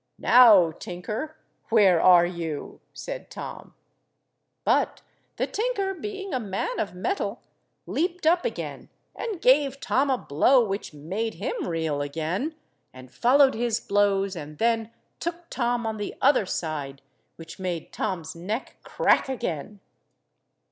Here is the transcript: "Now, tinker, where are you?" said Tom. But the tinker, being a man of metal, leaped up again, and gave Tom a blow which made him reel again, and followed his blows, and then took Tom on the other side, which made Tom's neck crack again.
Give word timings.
"Now, 0.17 0.71
tinker, 0.71 1.35
where 1.69 2.01
are 2.01 2.25
you?" 2.25 2.81
said 2.91 3.29
Tom. 3.29 3.75
But 4.65 5.03
the 5.37 5.45
tinker, 5.45 5.93
being 5.93 6.33
a 6.33 6.39
man 6.39 6.79
of 6.79 6.95
metal, 6.95 7.41
leaped 7.85 8.25
up 8.25 8.43
again, 8.43 8.89
and 9.15 9.39
gave 9.39 9.79
Tom 9.79 10.09
a 10.09 10.17
blow 10.17 10.65
which 10.65 10.91
made 10.91 11.35
him 11.35 11.67
reel 11.67 12.01
again, 12.01 12.55
and 12.91 13.13
followed 13.13 13.53
his 13.53 13.79
blows, 13.79 14.35
and 14.35 14.57
then 14.57 14.89
took 15.19 15.51
Tom 15.51 15.85
on 15.85 15.97
the 15.97 16.15
other 16.19 16.47
side, 16.47 17.03
which 17.35 17.59
made 17.59 17.93
Tom's 17.93 18.35
neck 18.35 18.77
crack 18.81 19.29
again. 19.29 19.81